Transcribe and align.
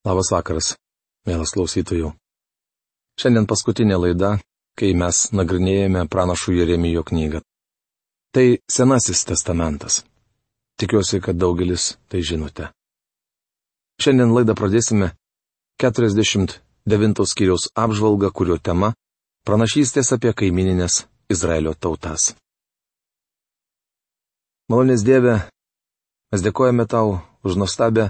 Labas 0.00 0.30
vakaras, 0.32 0.76
mielas 1.28 1.50
klausytojų. 1.52 2.14
Šiandien 3.20 3.44
paskutinė 3.44 3.98
laida, 4.00 4.30
kai 4.72 4.94
mes 4.96 5.26
nagrinėjame 5.36 6.06
pranašų 6.08 6.54
Jeremijo 6.56 7.02
knygą. 7.04 7.42
Tai 8.32 8.44
Senasis 8.64 9.26
testamentas. 9.28 9.98
Tikiuosi, 10.80 11.20
kad 11.20 11.36
daugelis 11.36 11.98
tai 12.08 12.22
žinote. 12.24 12.70
Šiandien 14.00 14.32
laidą 14.32 14.54
pradėsime 14.56 15.10
49 15.84 17.26
skyriaus 17.28 17.68
apžvalgą, 17.76 18.30
kurio 18.32 18.56
tema- 18.56 18.94
pranašystės 19.46 20.14
apie 20.16 20.32
kaimininės 20.32 21.04
Izraelio 21.28 21.74
tautas. 21.74 22.32
Malonės 24.70 25.04
Dieve, 25.04 25.36
mes 26.32 26.40
dėkojame 26.40 26.88
tau 26.88 27.20
už 27.44 27.60
nuostabę 27.60 28.08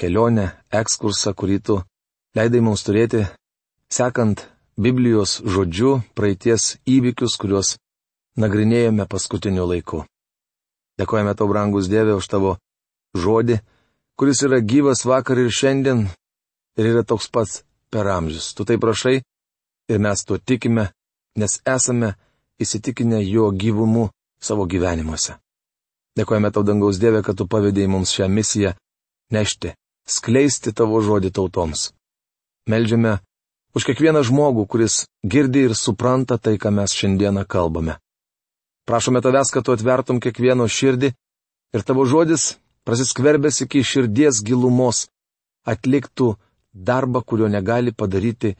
kelionę, 0.00 0.50
ekskursą, 0.72 1.32
kurį 1.34 1.58
tu 1.66 1.76
leidai 2.36 2.60
mums 2.60 2.84
turėti, 2.86 3.24
sekant 3.92 4.44
Biblijos 4.76 5.38
žodžiu 5.40 6.02
praeities 6.14 6.76
įvykius, 6.84 7.38
kuriuos 7.40 7.76
nagrinėjome 8.36 9.06
paskutiniu 9.08 9.64
laiku. 9.64 10.02
Dėkojame 11.00 11.32
tau, 11.36 11.48
brangus 11.48 11.88
Dieve, 11.88 12.16
už 12.16 12.28
tavo 12.28 12.56
žodį, 13.16 13.60
kuris 14.20 14.42
yra 14.44 14.60
gyvas 14.60 15.04
vakar 15.08 15.40
ir 15.40 15.48
šiandien 15.52 16.04
ir 16.76 16.90
yra 16.92 17.04
toks 17.04 17.30
pats 17.32 17.62
per 17.92 18.08
amžius. 18.12 18.52
Tu 18.52 18.68
tai 18.68 18.76
prašai 18.80 19.16
ir 19.88 19.98
mes 20.04 20.24
tuo 20.28 20.36
tikime, 20.36 20.90
nes 21.40 21.60
esame 21.64 22.12
įsitikinę 22.60 23.22
jo 23.24 23.48
gyvumu 23.52 24.10
savo 24.40 24.68
gyvenimuose. 24.68 25.36
Dėkojame 26.16 26.52
tau, 26.52 26.64
dangaus 26.64 27.00
Dieve, 27.00 27.24
kad 27.24 27.36
tu 27.36 27.48
pavydėjai 27.48 27.92
mums 27.92 28.12
šią 28.12 28.28
misiją 28.32 28.76
nešti 29.32 29.72
skleisti 30.06 30.72
tavo 30.72 31.02
žodį 31.02 31.32
tautoms. 31.34 31.90
Meldžiame 32.70 33.18
už 33.76 33.84
kiekvieną 33.86 34.22
žmogų, 34.26 34.66
kuris 34.70 35.04
girdi 35.26 35.66
ir 35.66 35.74
supranta 35.76 36.38
tai, 36.38 36.56
ką 36.58 36.72
mes 36.72 36.94
šiandieną 36.96 37.44
kalbame. 37.44 37.98
Prašome 38.86 39.20
tavęs, 39.20 39.50
kad 39.50 39.66
tu 39.66 39.74
atvertum 39.74 40.22
kiekvieno 40.22 40.66
širdį 40.70 41.10
ir 41.74 41.82
tavo 41.82 42.06
žodis, 42.06 42.56
prasiskverbęs 42.86 43.64
iki 43.66 43.82
širdies 43.82 44.40
gilumos, 44.46 45.08
atliktų 45.66 46.36
darbą, 46.72 47.22
kurio 47.26 47.50
negali 47.50 47.92
padaryti 47.92 48.54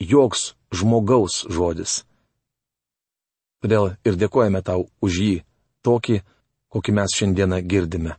joks 0.00 0.54
žmogaus 0.72 1.44
žodis. 1.52 2.04
Todėl 3.60 3.96
ir 4.04 4.16
dėkojame 4.16 4.62
tau 4.64 4.88
už 5.04 5.20
jį, 5.20 5.36
tokį, 5.84 6.22
kokį 6.72 6.96
mes 6.96 7.14
šiandieną 7.18 7.60
girdime. 7.68 8.16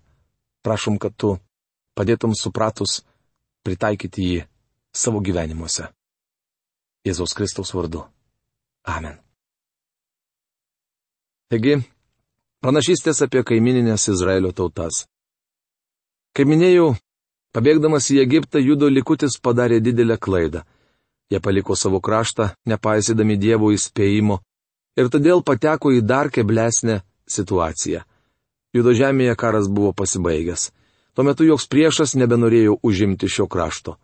Prašom, 0.66 0.98
kad 1.02 1.14
tu 1.18 1.38
padėtum 1.98 2.36
supratus 2.38 3.02
pritaikyti 3.66 4.30
jį 4.30 4.40
savo 4.94 5.22
gyvenimuose. 5.24 5.90
Jėzaus 7.08 7.34
Kristaus 7.38 7.74
vardu. 7.74 8.04
Amen. 8.88 9.18
Taigi, 11.52 11.78
pranašystės 12.64 13.22
apie 13.24 13.44
kaimininės 13.48 14.10
Izraelio 14.12 14.52
tautas. 14.56 15.06
Kaip 16.36 16.50
minėjau, 16.52 16.90
pabėgdamas 17.56 18.10
į 18.14 18.20
Egiptą, 18.26 18.60
judo 18.62 18.90
likutis 18.92 19.40
padarė 19.42 19.80
didelę 19.84 20.18
klaidą. 20.20 20.66
Jie 21.32 21.40
paliko 21.44 21.76
savo 21.76 22.00
kraštą, 22.04 22.52
nepaisydami 22.68 23.36
Dievo 23.40 23.72
įspėjimo, 23.76 24.40
ir 25.00 25.10
todėl 25.12 25.44
pateko 25.44 25.92
į 25.96 26.04
dar 26.08 26.30
keblesnę 26.32 27.02
situaciją. 27.28 28.04
Judo 28.76 28.94
žemėje 28.96 29.36
karas 29.40 29.68
buvo 29.72 29.94
pasibaigęs. 29.96 30.70
Tuo 31.18 31.24
metu 31.26 31.48
joks 31.48 31.64
priešas 31.66 32.12
nebenorėjo 32.14 32.76
užimti 32.86 33.26
šio 33.26 33.48
krašto. 33.50 33.96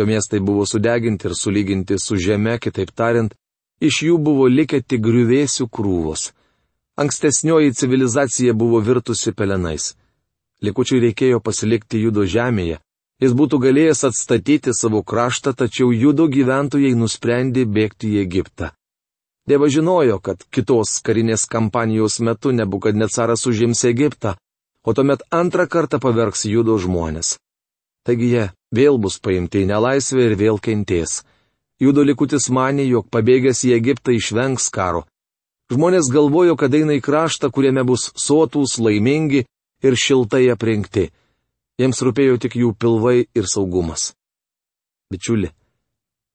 Jo 0.00 0.06
miestai 0.08 0.38
buvo 0.40 0.62
sudeginti 0.64 1.26
ir 1.28 1.34
sulyginti 1.36 1.98
su 2.00 2.16
žeme, 2.16 2.54
kitaip 2.58 2.88
tariant, 2.96 3.34
iš 3.84 3.98
jų 4.06 4.14
buvo 4.16 4.46
likę 4.48 4.80
tik 4.80 5.02
griuvėsių 5.04 5.66
krūvos. 5.68 6.30
Ankstesnioji 6.96 7.74
civilizacija 7.76 8.54
buvo 8.56 8.80
virtusi 8.80 9.34
pelenais. 9.36 9.90
Likučiai 10.64 11.02
reikėjo 11.02 11.42
pasilikti 11.44 12.00
judo 12.00 12.24
žemėje. 12.24 12.78
Jis 13.20 13.36
būtų 13.36 13.60
galėjęs 13.66 14.00
atstatyti 14.08 14.72
savo 14.72 15.02
kraštą, 15.04 15.52
tačiau 15.52 15.92
judo 15.92 16.30
gyventojai 16.32 16.94
nusprendė 16.96 17.66
bėgti 17.68 18.14
į 18.14 18.22
Egiptą. 18.22 18.70
Dievas 19.44 19.76
žinojo, 19.76 20.16
kad 20.16 20.40
kitos 20.48 20.96
karinės 21.04 21.44
kampanijos 21.44 22.22
metu 22.24 22.56
nebukadnecaras 22.56 23.44
užims 23.52 23.84
Egiptą, 23.84 24.38
o 24.84 24.92
tuomet 24.92 25.24
antrą 25.30 25.66
kartą 25.66 25.98
pavergs 26.00 26.44
judo 26.44 26.76
žmonės. 26.78 27.38
Taigi 28.04 28.28
jie 28.34 28.44
vėl 28.76 29.00
bus 29.00 29.16
paimti 29.24 29.64
į 29.64 29.70
nelaisvę 29.72 30.28
ir 30.28 30.36
vėl 30.36 30.60
kentės. 30.60 31.22
Judo 31.80 32.04
likutis 32.04 32.50
manė, 32.52 32.84
jog 32.86 33.08
pabėgęs 33.10 33.64
į 33.64 33.74
Egiptą 33.78 34.12
išvengs 34.14 34.68
karo. 34.70 35.04
Žmonės 35.72 36.10
galvojo, 36.12 36.54
kad 36.60 36.74
eina 36.76 36.98
į 36.98 37.02
kraštą, 37.02 37.48
kuriame 37.50 37.82
bus 37.88 38.10
sotūs, 38.20 38.76
laimingi 38.78 39.46
ir 39.82 39.96
šiltai 39.96 40.44
aprinkti. 40.52 41.08
Jiems 41.80 42.02
rūpėjo 42.04 42.36
tik 42.44 42.58
jų 42.60 42.74
pilvai 42.78 43.24
ir 43.34 43.48
saugumas. 43.50 44.12
Bičiuli, 45.10 45.48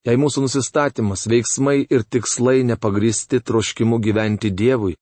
jei 0.08 0.18
mūsų 0.20 0.48
nusistatymas, 0.48 1.28
veiksmai 1.30 1.84
ir 1.86 2.04
tikslai 2.04 2.64
nepagristi 2.68 3.40
troškimu 3.40 4.02
gyventi 4.04 4.52
Dievui, 4.52 4.98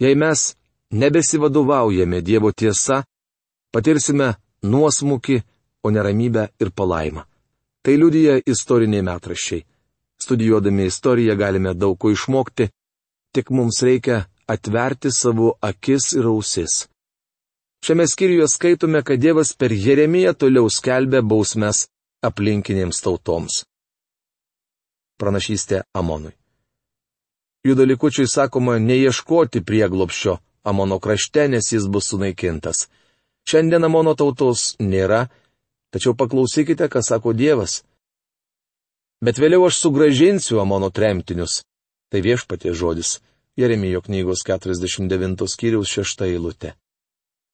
jei 0.00 0.14
mes 0.14 0.54
nebesivadovaujame 1.00 2.22
Dievo 2.22 2.52
tiesa, 2.52 3.02
patirsime 3.74 4.34
nuosmukį, 4.62 5.42
o 5.84 5.90
neramybę 5.90 6.48
ir 6.60 6.70
palaimą. 6.72 7.22
Tai 7.84 7.94
liudyja 8.00 8.38
istoriniai 8.48 9.04
metraščiai. 9.04 9.64
Studijuodami 10.24 10.86
istoriją 10.88 11.34
galime 11.36 11.74
daug 11.74 11.98
ko 12.00 12.12
išmokti, 12.14 12.70
tik 13.34 13.50
mums 13.50 13.82
reikia 13.84 14.22
atverti 14.48 15.10
savo 15.12 15.50
akis 15.60 16.14
ir 16.16 16.30
ausis. 16.30 16.86
Šiame 17.84 18.06
skyriuje 18.08 18.48
skaitome, 18.48 19.02
kad 19.02 19.20
Dievas 19.20 19.52
per 19.52 19.72
Jeremiją 19.72 20.32
toliau 20.32 20.70
skelbia 20.72 21.20
bausmes 21.20 21.84
aplinkinėms 22.24 23.02
tautoms. 23.04 23.64
Pranašystė 25.20 25.82
Amonui. 25.92 26.32
Jų 27.64 27.76
dalikučiui 27.76 28.24
sakoma 28.28 28.78
neieškoti 28.80 29.60
prieglopščio, 29.60 30.38
Amono 30.64 30.98
krašte, 30.98 31.48
nes 31.48 31.72
jis 31.72 31.86
bus 31.92 32.08
sunaikintas. 32.08 32.88
Šiandien 33.44 33.84
Amono 33.84 34.14
tautos 34.16 34.74
nėra, 34.80 35.26
tačiau 35.92 36.16
paklausykite, 36.16 36.88
ką 36.88 37.02
sako 37.04 37.34
Dievas. 37.36 37.82
Bet 39.24 39.38
vėliau 39.40 39.66
aš 39.68 39.82
sugražinsiu 39.84 40.60
Amono 40.60 40.88
tremtinius. 40.90 41.62
Tai 42.08 42.20
viešpatie 42.24 42.72
žodis. 42.72 43.20
Jeremijo 43.56 44.00
knygos 44.02 44.42
49 44.46 45.46
skyriaus 45.50 45.92
6 45.92 46.24
eilutė. 46.26 46.74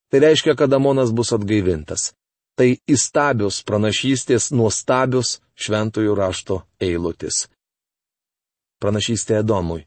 Tai 0.09 0.19
reiškia, 0.19 0.55
kad 0.55 0.73
Amonas 0.73 1.11
bus 1.13 1.31
atgaivintas. 1.35 2.11
Tai 2.57 2.67
įstabios 2.89 3.61
pranašystės 3.67 4.49
nuostabios 4.51 5.39
šventųjų 5.55 6.15
rašto 6.17 6.61
eilutės. 6.83 7.45
Pranašystė 8.81 9.39
Edomui. 9.39 9.85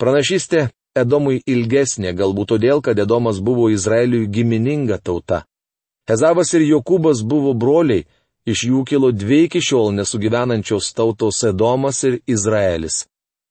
Pranašystė 0.00 0.70
Edomui 0.96 1.42
ilgesnė, 1.44 2.14
galbūt 2.16 2.54
todėl, 2.54 2.80
kad 2.80 2.98
Edomas 2.98 3.40
buvo 3.44 3.68
Izraeliui 3.68 4.30
gimininga 4.32 4.96
tauta. 4.98 5.42
Ezavas 6.08 6.54
ir 6.54 6.64
Jokūbas 6.64 7.20
buvo 7.26 7.52
broliai, 7.52 8.06
iš 8.46 8.62
jų 8.70 8.84
kilo 8.88 9.10
dvi 9.12 9.42
iki 9.46 9.60
šiol 9.60 9.92
nesugyvenančios 9.98 10.92
tautos 10.96 11.42
Edomas 11.44 12.02
ir 12.08 12.20
Izraelis. 12.26 13.04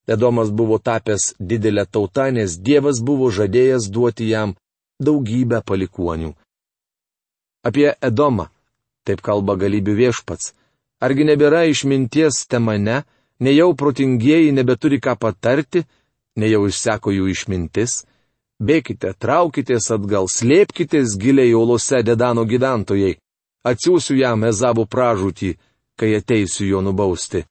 Edomas 0.07 0.50
buvo 0.50 0.78
tapęs 0.79 1.34
didelę 1.39 1.85
tautą, 1.85 2.31
nes 2.31 2.57
Dievas 2.57 3.01
buvo 3.01 3.29
žadėjęs 3.34 3.89
duoti 3.94 4.29
jam 4.29 4.55
daugybę 5.01 5.61
palikuonių. 5.66 6.31
Apie 7.66 7.89
Edomą, 8.01 8.47
taip 9.05 9.22
kalba 9.25 9.55
galybių 9.57 9.95
viešpats, 10.01 10.53
argi 11.01 11.25
nebėra 11.25 11.66
išminties 11.69 12.46
temane, 12.49 13.03
nejau 13.40 13.73
protingieji 13.73 14.53
nebeturi 14.53 15.02
ką 15.02 15.17
patarti, 15.17 15.84
nejau 16.40 16.66
išseko 16.67 17.14
jų 17.16 17.29
išmintis, 17.32 18.03
bėkite, 18.59 19.14
traukitės 19.20 19.91
atgal, 19.96 20.28
slėpkitės 20.32 21.17
giliai 21.20 21.52
jaulose 21.52 22.02
Dedano 22.03 22.46
gyventojai, 22.46 23.16
atsiųsiu 23.66 24.17
jam 24.20 24.43
Ezavo 24.47 24.85
pražūtį, 24.85 25.55
kai 25.99 26.16
ateisiu 26.20 26.67
jo 26.67 26.82
nubausti. 26.82 27.46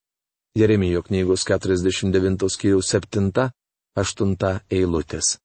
Jeremijo 0.55 1.03
knygos 1.03 1.43
49 1.49 2.51
skyriaus 2.55 2.93
7-8 2.95 4.61
eilutės. 4.71 5.39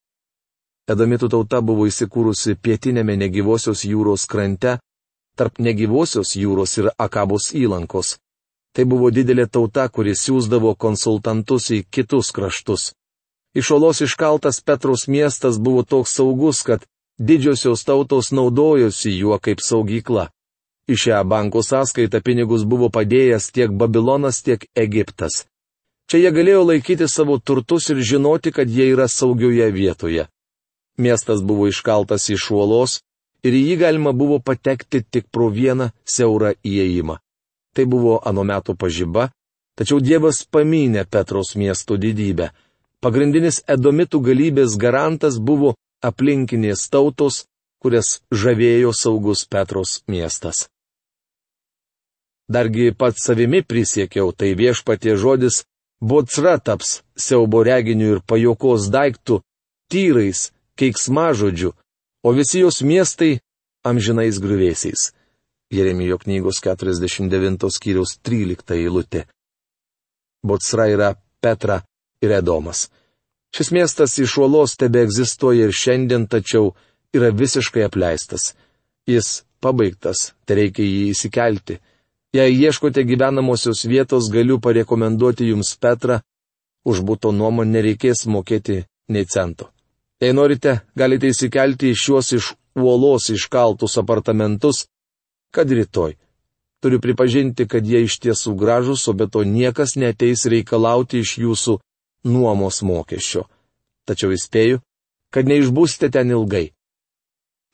Edomitų 0.90 1.30
tauta 1.30 1.62
buvo 1.62 1.86
įsikūrusi 1.90 2.56
pietinėme 2.62 3.16
negyvosios 3.18 3.84
jūros 3.86 4.26
krante, 4.30 4.78
tarp 5.38 5.60
negyvosios 5.62 6.36
jūros 6.36 6.78
ir 6.82 6.90
Akabos 6.98 7.52
įlankos. 7.58 8.18
Tai 8.74 8.86
buvo 8.86 9.10
didelė 9.14 9.48
tauta, 9.48 9.88
kuris 9.90 10.26
siūsdavo 10.26 10.76
konsultantus 10.78 11.70
į 11.74 11.84
kitus 11.90 12.32
kraštus. 12.36 12.92
Iš 13.54 13.72
olos 13.72 14.02
iškaltas 14.02 14.62
Petrus 14.62 15.08
miestas 15.08 15.60
buvo 15.60 15.84
toks 15.84 16.14
saugus, 16.16 16.62
kad 16.64 16.86
didžiosios 17.18 17.84
tautos 17.84 18.32
naudojosi 18.32 19.18
juo 19.18 19.40
kaip 19.40 19.62
saugykla. 19.62 20.30
Į 20.90 20.96
šią 20.98 21.22
bankų 21.30 21.62
sąskaitą 21.66 22.22
pinigus 22.26 22.64
buvo 22.66 22.90
padėjęs 22.90 23.52
tiek 23.54 23.74
Babilonas, 23.74 24.42
tiek 24.42 24.66
Egiptas. 24.76 25.46
Čia 26.10 26.18
jie 26.24 26.32
galėjo 26.34 26.64
laikyti 26.66 27.06
savo 27.06 27.38
turtus 27.38 27.90
ir 27.94 28.00
žinoti, 28.02 28.52
kad 28.52 28.70
jie 28.70 28.88
yra 28.94 29.06
saugioje 29.08 29.68
vietoje. 29.72 30.26
Miestas 30.98 31.44
buvo 31.46 31.68
iškaltas 31.70 32.30
iš 32.34 32.50
uolos 32.52 33.02
ir 33.46 33.54
į 33.54 33.62
jį 33.68 33.76
galima 33.84 34.14
buvo 34.14 34.40
patekti 34.42 35.04
tik 35.06 35.30
pro 35.32 35.50
vieną 35.54 35.92
siaurą 36.06 36.56
įėjimą. 36.66 37.20
Tai 37.76 37.86
buvo 37.86 38.18
anu 38.26 38.44
metų 38.44 38.74
pažyba, 38.76 39.30
tačiau 39.78 40.02
Dievas 40.02 40.42
pamynė 40.50 41.06
Petros 41.06 41.54
miesto 41.56 41.98
didybę. 41.98 42.50
Pagrindinis 43.00 43.62
edomitų 43.64 44.20
galybės 44.20 44.76
garantas 44.76 45.38
buvo 45.40 45.76
aplinkinės 46.04 46.90
tautos, 46.92 47.46
kurias 47.80 48.20
žavėjo 48.32 48.92
saugus 48.92 49.46
Petros 49.48 50.02
miestas. 50.08 50.68
Dargi 52.50 52.92
pats 52.92 53.24
savimi 53.24 53.62
prisiekiau, 53.64 54.34
tai 54.34 54.52
viešpatie 54.58 55.16
žodis 55.16 55.64
Botsra 56.02 56.58
taps 56.60 57.02
siaubo 57.16 57.62
reginiu 57.64 58.14
ir 58.16 58.20
pajokos 58.24 58.88
daiktų, 58.92 59.42
tyrais, 59.92 60.50
keiksmažodžiu, 60.80 61.74
o 62.24 62.30
visi 62.36 62.64
jos 62.64 62.80
miestai 62.82 63.40
amžinais 63.84 64.40
grįvėsiais. 64.40 65.12
Jeremijo 65.72 66.18
knygos 66.24 66.64
49 66.64 67.68
skyriaus 67.76 68.16
13 68.24 68.80
eilutė. 68.80 69.28
Botsra 70.44 70.88
yra 70.90 71.14
Petra 71.44 71.84
ir 72.22 72.32
Edomas. 72.32 72.90
Šis 73.56 73.72
miestas 73.72 74.18
iš 74.22 74.38
uolos 74.38 74.78
tebe 74.78 75.02
egzistuoja 75.02 75.68
ir 75.68 75.74
šiandien, 75.74 76.28
tačiau 76.28 76.74
yra 77.16 77.32
visiškai 77.34 77.84
apleistas. 77.88 78.54
Jis 79.10 79.44
pabaigtas, 79.64 80.34
tai 80.46 80.62
reikia 80.62 80.86
jį 80.86 81.08
įsikelti. 81.14 81.80
Jei 82.36 82.54
ieškote 82.54 83.04
gyvenamosios 83.10 83.88
vietos, 83.90 84.30
galiu 84.30 84.60
parekomenduoti 84.62 85.50
jums 85.50 85.74
Petrą, 85.82 86.20
už 86.86 87.02
būto 87.02 87.34
nuomą 87.34 87.66
nereikės 87.66 88.28
mokėti 88.30 88.84
nei 89.10 89.26
cento. 89.26 89.72
Jei 90.22 90.36
norite, 90.36 90.82
galite 90.96 91.32
įsikelti 91.34 91.90
į 91.90 91.98
šiuos 91.98 92.34
iš 92.38 92.54
uolos 92.78 93.32
iškaltus 93.34 93.98
apartamentus, 93.98 94.86
kad 95.52 95.72
rytoj. 95.72 96.18
Turiu 96.80 97.02
pripažinti, 97.02 97.66
kad 97.68 97.88
jie 97.88 98.06
iš 98.06 98.20
tiesų 98.24 98.54
gražus, 98.56 99.08
o 99.10 99.14
be 99.14 99.26
to 99.28 99.42
niekas 99.44 99.98
neteis 99.98 100.46
reikalauti 100.46 101.24
iš 101.26 101.40
jūsų 101.42 101.80
nuomos 102.24 102.82
mokesčio. 102.82 103.46
Tačiau 104.08 104.34
įspėju, 104.34 104.82
kad 105.34 105.50
neišbūsite 105.50 106.10
ten 106.14 106.32
ilgai. 106.34 106.72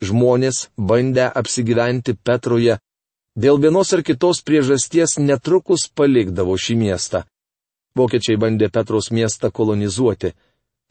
Žmonės, 0.03 0.69
bandę 0.77 1.29
apsigyventi 1.31 2.17
Petroje, 2.19 2.79
dėl 3.39 3.61
vienos 3.63 3.93
ar 3.95 4.03
kitos 4.03 4.43
priežasties 4.43 5.17
netrukus 5.19 5.87
palikdavo 5.87 6.57
šį 6.59 6.75
miestą. 6.81 7.23
Vokiečiai 7.95 8.35
bandė 8.35 8.67
Petros 8.69 9.07
miestą 9.11 9.51
kolonizuoti. 9.55 10.33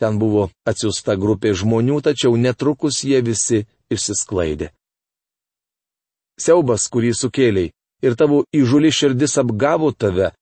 Ten 0.00 0.16
buvo 0.18 0.48
atsiusta 0.66 1.14
grupė 1.20 1.52
žmonių, 1.54 2.00
tačiau 2.00 2.34
netrukus 2.40 3.04
jie 3.04 3.20
visi 3.22 3.66
išsisklaidė. 3.92 4.72
Siaubas, 6.40 6.88
kurį 6.90 7.12
sukėliai, 7.14 7.70
ir 8.02 8.16
tavo 8.18 8.42
įžuli 8.56 8.90
širdis 8.90 9.36
apgavo 9.38 9.92
tave. 9.92 10.32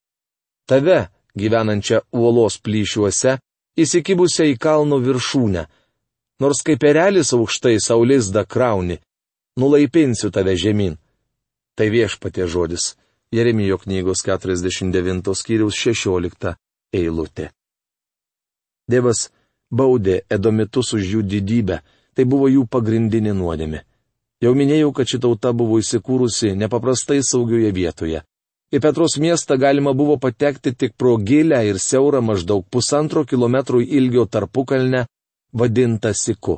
Tave, 0.70 1.10
gyvenančią 1.38 2.02
uolos 2.12 2.58
plyšiuose, 2.62 3.38
įsikibusią 3.78 4.48
į 4.52 4.58
kalno 4.60 4.98
viršūnę. 5.02 5.66
Nors 6.42 6.62
kaip 6.66 6.84
erelis 6.84 7.32
aukštai 7.36 7.78
saulės 7.80 8.32
da 8.34 8.44
krauni, 8.44 8.98
nulaipinsiu 9.56 10.30
tave 10.34 10.56
žemyn. 10.56 10.98
Tai 11.76 11.88
viešpatie 11.88 12.46
žodis. 12.46 12.96
Jeremijo 13.32 13.78
knygos 13.80 14.20
49 14.26 15.32
skyriaus 15.34 15.76
16 15.78 16.52
eilutė. 16.92 17.48
Dievas 18.90 19.30
baudė 19.72 20.20
edomitus 20.28 20.92
už 20.92 21.06
jų 21.14 21.22
didybę, 21.24 21.80
tai 22.12 22.26
buvo 22.28 22.50
jų 22.52 22.66
pagrindinė 22.68 23.32
nuodėmė. 23.32 23.80
Jau 24.42 24.52
minėjau, 24.58 24.90
kad 24.92 25.08
ši 25.08 25.22
tauta 25.22 25.52
buvo 25.56 25.78
įsikūrusi 25.80 26.52
nepaprastai 26.58 27.22
saugioje 27.24 27.70
vietoje. 27.72 28.20
Į 28.72 28.80
Petros 28.80 29.18
miestą 29.20 29.58
galima 29.60 29.92
buvo 29.92 30.16
patekti 30.16 30.72
tik 30.72 30.94
pro 30.96 31.18
gilę 31.20 31.58
ir 31.68 31.78
siaurą 31.78 32.22
maždaug 32.24 32.64
pusantro 32.72 33.24
kilometrų 33.28 33.82
ilgio 33.84 34.24
tarpukalnę, 34.24 35.04
vadintą 35.52 36.14
Siku. 36.16 36.56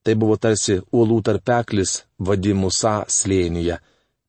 Tai 0.00 0.14
buvo 0.16 0.38
tarsi 0.40 0.78
uolų 0.80 1.18
tarpeklis 1.26 1.98
vadimusa 2.16 2.94
slėnyje. 3.12 3.76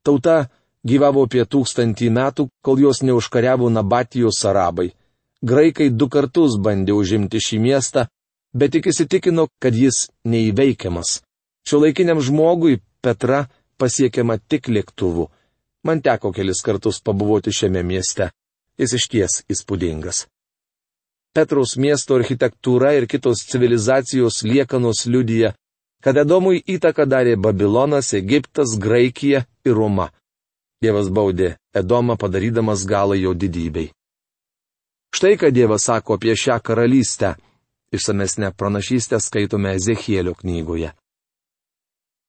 Tauta 0.04 0.50
gyvavo 0.84 1.24
apie 1.24 1.46
tūkstantį 1.48 2.10
metų, 2.12 2.48
kol 2.60 2.84
jos 2.84 3.00
neužkariavo 3.00 3.70
Nabatijos 3.72 4.44
arabai. 4.44 4.90
Graikai 5.42 5.88
du 5.90 6.10
kartus 6.12 6.58
bandė 6.60 6.92
užimti 6.92 7.40
šį 7.40 7.58
miestą, 7.64 8.06
bet 8.52 8.76
tik 8.76 8.92
įsitikino, 8.92 9.48
kad 9.58 9.74
jis 9.74 10.10
neįveikiamas. 10.28 11.22
Šio 11.64 11.80
laikiniam 11.80 12.20
žmogui 12.20 12.82
Petra 13.02 13.46
pasiekiama 13.80 14.36
tik 14.38 14.68
lėktuvu. 14.68 15.30
Man 15.82 16.02
teko 16.02 16.32
kelis 16.32 16.62
kartus 16.62 17.00
pabuvoti 17.02 17.52
šiame 17.52 17.82
mieste. 17.82 18.30
Jis 18.78 18.94
išties 18.98 19.42
įspūdingas. 19.52 20.26
Petros 21.32 21.76
miesto 21.80 22.16
architektūra 22.20 22.92
ir 22.96 23.06
kitos 23.08 23.42
civilizacijos 23.48 24.42
liekanos 24.44 25.06
liudyja, 25.08 25.54
kad 26.04 26.18
Edomui 26.18 26.60
įtaką 26.74 27.06
darė 27.08 27.36
Babilonas, 27.40 28.12
Egiptas, 28.14 28.76
Graikija 28.78 29.44
ir 29.64 29.74
Roma. 29.76 30.10
Dievas 30.82 31.08
baudė 31.08 31.56
Edomą 31.74 32.18
padarydamas 32.18 32.84
galą 32.86 33.16
jo 33.16 33.32
didybei. 33.34 33.92
Štai 35.14 35.36
ką 35.40 35.52
Dievas 35.54 35.86
sako 35.88 36.18
apie 36.18 36.34
šią 36.36 36.58
karalystę. 36.60 37.36
Išsamesnę 37.92 38.52
pranašystę 38.56 39.20
skaitome 39.20 39.74
Ezechielio 39.76 40.34
knygoje. 40.34 40.92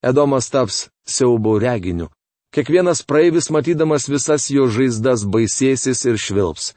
Edomas 0.04 0.50
taps 0.52 0.90
siaubo 1.08 1.60
reginiu. 1.60 2.10
Kiekvienas 2.54 3.02
praeivis 3.02 3.50
matydamas 3.50 4.06
visas 4.06 4.52
jo 4.54 4.68
žaizdas 4.70 5.24
baisėsis 5.26 6.04
ir 6.06 6.20
švilps. 6.22 6.74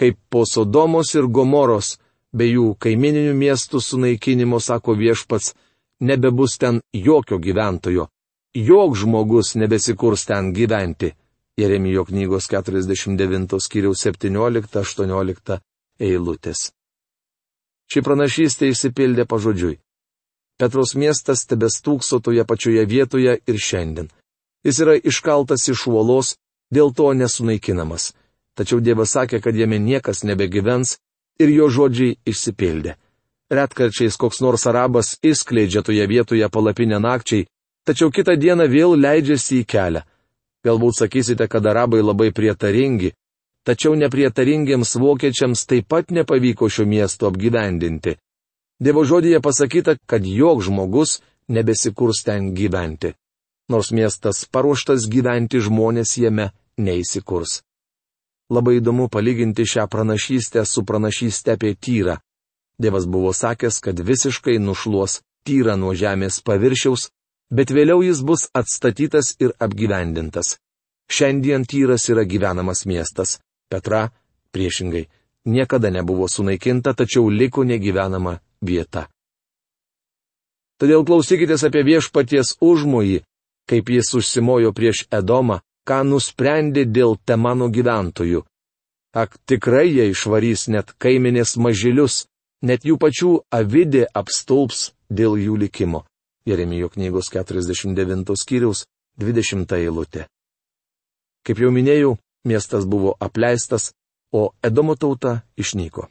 Kaip 0.00 0.16
po 0.32 0.46
Sodomos 0.48 1.10
ir 1.12 1.26
Gomoros, 1.28 1.98
bei 2.32 2.54
jų 2.54 2.70
kaimininių 2.80 3.34
miestų 3.36 3.82
sunaikinimo, 3.84 4.60
sako 4.64 4.94
viešpats, 4.96 5.52
nebebus 6.00 6.56
ten 6.56 6.80
jokio 6.94 7.36
gyventojo, 7.36 8.08
jok 8.54 8.96
žmogus 8.96 9.56
nebesikurs 9.60 10.24
ten 10.24 10.52
gyventi. 10.56 11.12
Jeremijo 11.58 12.04
knygos 12.08 12.46
49 12.48 13.58
skyriaus 13.60 14.06
17-18 14.06 15.58
eilutės. 15.98 16.70
Ši 17.92 18.02
pranašystė 18.06 18.70
įsipildė 18.72 19.26
pažodžiui. 19.28 19.80
Petros 20.58 20.94
miestas 20.94 21.44
tebestūkso 21.50 22.20
toje 22.22 22.44
pačioje 22.46 22.86
vietoje 22.86 23.36
ir 23.44 23.58
šiandien. 23.58 24.08
Jis 24.66 24.80
yra 24.82 24.94
iškaltas 24.98 25.68
iš 25.68 25.86
uolos, 25.86 26.36
dėl 26.74 26.92
to 26.94 27.12
nesunaikinamas. 27.14 28.12
Tačiau 28.58 28.80
Dievas 28.82 29.14
sakė, 29.14 29.40
kad 29.40 29.54
jame 29.54 29.78
niekas 29.78 30.24
nebegyvens 30.26 30.96
ir 31.38 31.52
jo 31.54 31.68
žodžiai 31.70 32.16
išsipildė. 32.26 32.96
Retkarčiais 33.48 34.18
koks 34.20 34.42
nors 34.44 34.66
arabas 34.66 35.14
įskleidžia 35.24 35.82
toje 35.86 36.04
vietoje 36.10 36.48
palapinę 36.52 36.98
nakčiai, 37.00 37.46
tačiau 37.86 38.10
kitą 38.10 38.34
dieną 38.36 38.66
vėl 38.68 38.98
leidžiasi 38.98 39.62
į 39.62 39.68
kelią. 39.72 40.02
Galbūt 40.66 40.98
sakysite, 40.98 41.46
kad 41.48 41.64
arabai 41.64 42.02
labai 42.02 42.32
prietaringi, 42.34 43.14
tačiau 43.64 43.94
neprietaringiems 43.94 44.96
vokiečiams 45.00 45.64
taip 45.70 45.86
pat 45.88 46.10
nepavyko 46.10 46.68
šio 46.68 46.84
miesto 46.84 47.30
apgyvendinti. 47.30 48.18
Dievo 48.82 49.06
žodėje 49.06 49.40
pasakyta, 49.40 49.96
kad 50.06 50.26
jok 50.26 50.60
žmogus 50.66 51.20
nebesikurs 51.48 52.24
ten 52.26 52.52
gyventi. 52.58 53.14
Nors 53.68 53.90
miestas 53.92 54.46
paruoštas 54.48 55.06
gyventi 55.12 55.60
žmonės 55.60 56.16
jame 56.16 56.50
neįsikurs. 56.80 57.62
Labai 58.48 58.78
įdomu 58.78 59.10
palyginti 59.12 59.66
šią 59.68 59.84
pranašystę 59.92 60.64
su 60.64 60.84
pranašystė 60.88 61.58
apie 61.58 61.74
tyrą. 61.76 62.16
Dievas 62.80 63.04
buvo 63.04 63.34
sakęs, 63.36 63.80
kad 63.84 64.00
visiškai 64.00 64.56
nušluos 64.58 65.20
tyrą 65.44 65.76
nuo 65.76 65.92
žemės 65.92 66.40
paviršiaus, 66.46 67.10
bet 67.52 67.72
vėliau 67.74 68.00
jis 68.06 68.22
bus 68.24 68.48
atstatytas 68.56 69.34
ir 69.44 69.52
apgyvendintas. 69.60 70.56
Šiandien 71.12 71.64
tyras 71.68 72.08
yra 72.12 72.24
gyvenamas 72.24 72.86
miestas. 72.86 73.38
Petra, 73.68 74.08
priešingai, 74.52 75.08
niekada 75.44 75.90
nebuvo 75.90 76.28
sunaikinta, 76.28 76.94
tačiau 76.94 77.28
liko 77.28 77.64
negyvenama 77.64 78.38
vieta. 78.64 79.08
Todėl 80.78 81.04
klausykitės 81.04 81.64
apie 81.66 81.82
viešpaties 81.82 82.56
užmojį, 82.62 83.24
kaip 83.68 83.90
jis 83.92 84.14
užsimojo 84.18 84.72
prieš 84.72 85.04
Edomą, 85.12 85.60
ką 85.88 86.02
nusprendė 86.08 86.84
dėl 86.88 87.16
temano 87.28 87.68
gyventojų. 87.72 88.44
Ak 89.16 89.38
tikrai 89.48 89.88
jie 89.88 90.10
išvarys 90.12 90.68
net 90.68 90.92
kaiminės 91.00 91.56
mažilius, 91.56 92.26
net 92.62 92.84
jų 92.84 92.98
pačių 93.00 93.32
avidė 93.58 94.06
apstulps 94.20 94.92
dėl 95.08 95.38
jų 95.40 95.56
likimo. 95.64 96.04
Jeremijo 96.48 96.88
knygos 96.92 97.28
49 97.32 98.36
skyriaus 98.36 98.84
20 99.20 99.72
eilutė. 99.76 100.28
Kaip 101.44 101.60
jau 101.60 101.70
minėjau, 101.72 102.16
miestas 102.44 102.84
buvo 102.84 103.14
apleistas, 103.20 103.92
o 104.32 104.52
Edomo 104.62 104.96
tauta 104.96 105.42
išnyko. 105.56 106.08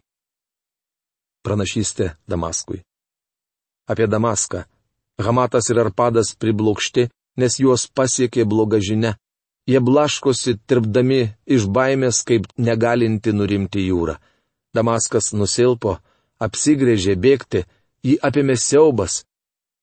Pranašystė 1.45 2.15
Damaskui. 2.27 2.81
Apie 3.87 4.07
Damaską. 4.07 4.65
Hamatas 5.21 5.69
ir 5.71 5.79
Arpadas 5.81 6.33
priblokšti, 6.37 7.07
nes 7.37 7.59
juos 7.61 7.87
pasiekė 7.87 8.45
bloga 8.45 8.79
žinia. 8.81 9.15
Jie 9.67 9.79
blaškosi, 9.83 10.57
tirpdami 10.67 11.35
iš 11.45 11.67
baimės, 11.67 12.23
kaip 12.27 12.47
negalinti 12.57 13.33
nurimti 13.35 13.79
jūrą. 13.89 14.15
Damaskas 14.73 15.33
nusilpo, 15.35 15.97
apsigrėžė 16.39 17.15
bėgti, 17.19 17.65
jį 18.07 18.15
apėmė 18.23 18.55
siaubas. 18.55 19.25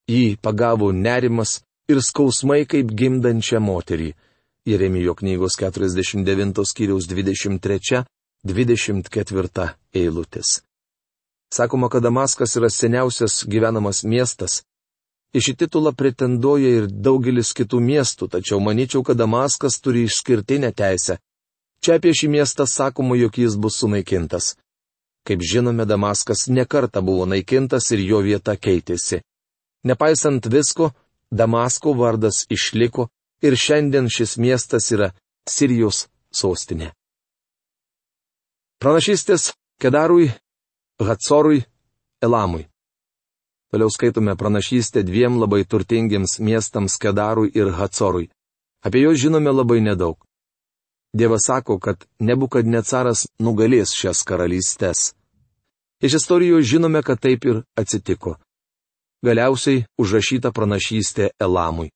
Jį 0.08 0.36
pagavo 0.40 0.92
nerimas 0.92 1.64
ir 1.88 2.00
skausmai 2.00 2.66
kaip 2.68 2.92
gimdančią 2.96 3.60
moterį. 3.60 4.14
Jeremijo 4.64 5.14
knygos 5.14 5.56
49 5.60 6.64
skyriaus 6.64 7.06
23-24 7.08 9.68
eilutės. 9.92 10.62
Sakoma, 11.52 11.88
kad 11.92 12.02
Damaskas 12.02 12.56
yra 12.56 12.70
seniausias 12.72 13.44
gyvenamas 13.46 14.04
miestas. 14.04 14.64
Į 15.34 15.40
šį 15.42 15.54
titulą 15.64 15.90
pretenduoja 15.98 16.70
ir 16.78 16.84
daugelis 16.86 17.50
kitų 17.58 17.80
miestų, 17.82 18.28
tačiau 18.30 18.60
manyčiau, 18.62 19.02
kad 19.02 19.18
Damaskas 19.18 19.80
turi 19.82 20.04
išskirtinę 20.06 20.70
teisę. 20.70 21.18
Čia 21.82 21.98
apie 21.98 22.12
šį 22.14 22.28
miestą 22.36 22.68
sakoma, 22.70 23.16
jog 23.18 23.34
jis 23.42 23.56
bus 23.58 23.80
sunaikintas. 23.82 24.54
Kaip 25.26 25.42
žinome, 25.42 25.84
Damaskas 25.90 26.46
nekarta 26.48 27.02
buvo 27.02 27.26
naikintas 27.26 27.90
ir 27.90 28.04
jo 28.04 28.20
vieta 28.22 28.54
keitėsi. 28.54 29.22
Nepaisant 29.84 30.46
visko, 30.46 30.92
Damasko 31.34 31.96
vardas 31.98 32.44
išliko 32.52 33.08
ir 33.42 33.56
šiandien 33.58 34.06
šis 34.08 34.36
miestas 34.38 34.90
yra 34.94 35.10
Sirijos 35.50 36.06
sostinė. 36.32 36.92
Pranašystės 38.78 39.50
Kedarui, 39.80 40.30
Hatsorui, 41.00 41.64
Elamui. 42.22 42.68
Toliau 43.74 43.90
skaitome 43.90 44.36
pranašystę 44.36 45.02
dviem 45.02 45.34
labai 45.42 45.64
turtingiems 45.66 46.38
miestams 46.38 46.94
Kedarui 47.02 47.50
ir 47.58 47.72
Hatsorui. 47.74 48.28
Apie 48.86 49.00
juos 49.02 49.18
žinome 49.18 49.50
labai 49.50 49.80
nedaug. 49.82 50.14
Dievas 51.18 51.42
sako, 51.48 51.80
kad 51.82 52.06
nebukad 52.20 52.70
necaras 52.70 53.26
nugalės 53.42 53.90
šias 53.98 54.22
karalystės. 54.22 55.00
Iš 56.06 56.14
istorijos 56.20 56.70
žinome, 56.70 57.02
kad 57.02 57.18
taip 57.18 57.48
ir 57.50 57.64
atsitiko. 57.74 58.36
Galiausiai 59.26 59.82
užrašyta 59.98 60.54
pranašystė 60.54 61.32
Elamui. 61.42 61.90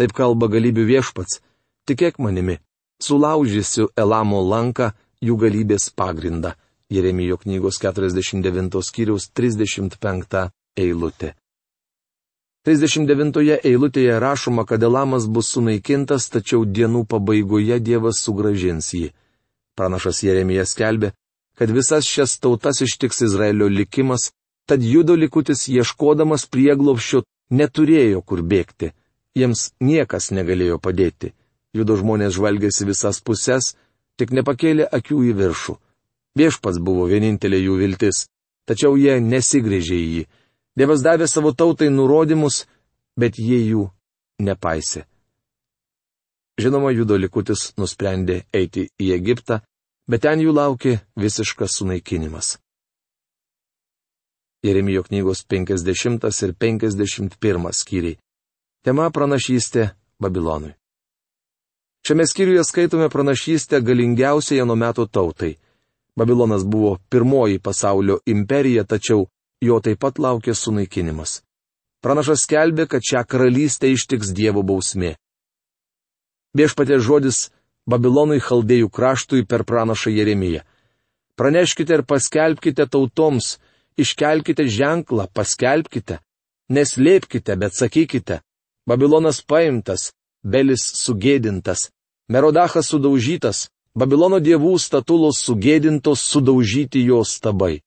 Taip 0.00 0.16
kalba 0.16 0.48
galybių 0.48 0.88
viešpats, 0.88 1.42
tikėk 1.84 2.16
manimi, 2.16 2.62
sulaužysiu 2.96 3.90
Elamo 3.92 4.40
lanką 4.40 4.94
jų 5.20 5.36
galybės 5.36 5.92
pagrindą. 5.92 6.56
Jeremijo 6.90 7.36
knygos 7.36 7.78
49 7.82 8.82
skyriaus 8.82 9.28
35 9.32 10.50
eilutė. 10.76 11.34
39 12.64 13.60
eilutėje 13.64 14.18
rašoma, 14.20 14.64
kad 14.64 14.82
Elamas 14.82 15.26
bus 15.28 15.52
sunaikintas, 15.52 16.30
tačiau 16.32 16.64
dienų 16.64 17.04
pabaigoje 17.06 17.78
Dievas 17.80 18.22
sugražins 18.24 18.88
jį. 18.94 19.12
Pranašas 19.76 20.22
Jeremijas 20.24 20.72
skelbė, 20.72 21.12
kad 21.58 21.70
visas 21.70 22.08
šias 22.08 22.38
tautas 22.40 22.80
ištiks 22.80 23.20
Izraelio 23.28 23.68
likimas, 23.68 24.30
tad 24.66 24.82
judo 24.82 25.16
likutis 25.16 25.68
ieškodamas 25.68 26.46
prieglopščio 26.48 27.24
neturėjo 27.50 28.22
kur 28.24 28.40
bėgti 28.42 28.94
jiems 29.34 29.72
niekas 29.80 30.30
negalėjo 30.30 30.78
padėti. 30.78 31.32
Judo 31.74 31.96
žmonės 31.98 32.36
žvalgėsi 32.36 32.86
visas 32.86 33.20
puses, 33.20 33.74
tik 34.18 34.30
nepakėlė 34.30 34.86
akių 34.98 35.24
į 35.30 35.32
viršų. 35.40 35.74
Viešpats 36.38 36.80
buvo 36.82 37.06
vienintelė 37.10 37.60
jų 37.62 37.78
viltis, 37.78 38.26
tačiau 38.66 38.96
jie 38.98 39.20
nesigrėžė 39.22 39.98
į 39.98 40.08
jį. 40.14 40.24
Dievas 40.74 41.04
davė 41.06 41.28
savo 41.30 41.52
tautai 41.54 41.90
nurodymus, 41.94 42.64
bet 43.16 43.38
jie 43.38 43.60
jų 43.62 43.84
nepaisė. 44.42 45.04
Žinoma, 46.58 46.90
judo 46.94 47.16
likutis 47.18 47.72
nusprendė 47.78 48.44
eiti 48.54 48.88
į 48.98 49.14
Egiptą, 49.14 49.60
bet 50.10 50.22
ten 50.26 50.42
jų 50.42 50.54
laukė 50.54 50.98
visiškas 51.18 51.78
sunaikinimas. 51.78 52.58
Jeremijo 54.64 55.02
knygos 55.04 55.44
50 55.46 56.24
ir 56.46 56.54
51 56.54 57.72
skyriai. 57.72 58.18
Tema 58.84 59.10
pranašystė 59.10 59.90
Babilonui. 60.20 60.74
Šiame 62.04 62.26
skyriuje 62.26 62.64
skaitome 62.64 63.08
pranašystę 63.08 63.80
galingiausiai 63.80 64.64
nuo 64.64 64.76
metų 64.76 65.06
tautai. 65.08 65.54
Babilonas 66.16 66.64
buvo 66.64 66.98
pirmoji 67.10 67.58
pasaulio 67.58 68.20
imperija, 68.26 68.84
tačiau 68.84 69.26
jo 69.60 69.80
taip 69.80 69.98
pat 70.00 70.18
laukė 70.18 70.54
sunaikinimas. 70.54 71.42
Pranašas 72.04 72.44
skelbė, 72.44 72.86
kad 72.86 73.02
šią 73.02 73.24
karalystę 73.26 73.90
ištiks 73.90 74.30
Dievo 74.36 74.62
bausmė. 74.62 75.14
Viešpatė 76.54 77.00
žodis 77.00 77.48
Babilonui 77.90 78.40
chaldėjų 78.40 78.90
kraštui 78.92 79.44
per 79.48 79.64
pranašą 79.64 80.12
Jeremiją. 80.14 80.62
Praneškite 81.36 81.98
ir 81.98 82.04
paskelbkite 82.06 82.86
tautoms, 82.86 83.56
iškelkite 83.98 84.68
ženklą, 84.70 85.26
paskelbkite, 85.34 86.20
neslėpkite, 86.70 87.56
bet 87.58 87.74
sakykite, 87.74 88.40
Babilonas 88.86 89.42
paimtas, 89.42 90.12
Belis 90.44 90.84
sugėdintas, 91.00 91.88
Merodachas 92.28 92.88
sudaužytas, 92.92 93.68
Babilono 93.94 94.40
dievų 94.42 94.74
statulos 94.82 95.38
sugėdintos 95.46 96.22
sudaužyti 96.26 97.04
jo 97.06 97.20
stabai. 97.22 97.78